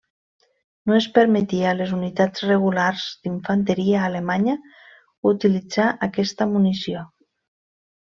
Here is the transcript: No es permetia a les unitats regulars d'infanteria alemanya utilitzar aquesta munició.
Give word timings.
No 0.91 0.95
es 0.99 1.07
permetia 1.17 1.67
a 1.71 1.73
les 1.81 1.93
unitats 1.97 2.47
regulars 2.47 3.05
d'infanteria 3.27 4.01
alemanya 4.09 4.59
utilitzar 5.37 5.91
aquesta 6.11 6.53
munició. 6.59 7.09